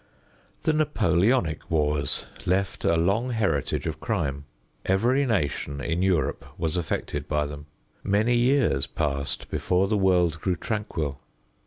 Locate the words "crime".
3.99-4.45